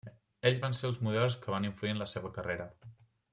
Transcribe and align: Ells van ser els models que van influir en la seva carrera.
Ells 0.49 0.61
van 0.63 0.75
ser 0.77 0.87
els 0.89 0.97
models 1.07 1.35
que 1.43 1.53
van 1.57 1.67
influir 1.69 1.93
en 1.97 2.01
la 2.05 2.09
seva 2.15 2.33
carrera. 2.39 2.67